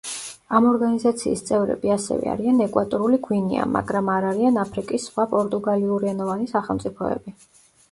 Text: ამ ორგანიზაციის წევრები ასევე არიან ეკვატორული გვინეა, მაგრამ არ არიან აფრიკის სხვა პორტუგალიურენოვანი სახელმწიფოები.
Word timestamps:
ამ 0.59 0.67
ორგანიზაციის 0.67 1.43
წევრები 1.49 1.91
ასევე 1.95 2.31
არიან 2.31 2.63
ეკვატორული 2.65 3.21
გვინეა, 3.29 3.67
მაგრამ 3.75 4.11
არ 4.15 4.27
არიან 4.31 4.59
აფრიკის 4.65 5.07
სხვა 5.11 5.29
პორტუგალიურენოვანი 5.37 6.53
სახელმწიფოები. 6.57 7.39